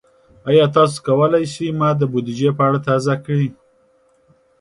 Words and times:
ایا 0.49 0.65
تاسو 0.75 0.97
کولی 1.05 1.45
شئ 1.53 1.69
ما 1.79 1.89
د 1.97 2.01
بودیجې 2.11 2.49
په 2.57 2.61
اړه 2.67 2.79
تازه 2.87 3.13
کړئ؟ 3.25 3.49